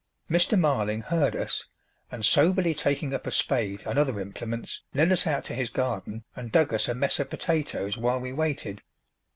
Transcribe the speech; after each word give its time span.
Mr. 0.31 0.57
Marling 0.59 1.01
heard 1.01 1.35
us, 1.35 1.67
and 2.11 2.25
soberly 2.25 2.73
taking 2.73 3.13
up 3.13 3.27
a 3.27 3.29
spade 3.29 3.83
and 3.85 3.99
other 3.99 4.19
implements 4.19 4.81
led 4.95 5.11
us 5.11 5.27
out 5.27 5.43
to 5.43 5.53
his 5.53 5.69
garden 5.69 6.23
and 6.35 6.51
dug 6.51 6.73
us 6.73 6.87
a 6.89 6.95
mess 6.95 7.19
of 7.19 7.29
potatoes 7.29 7.99
while 7.99 8.19
we 8.19 8.33
waited. 8.33 8.81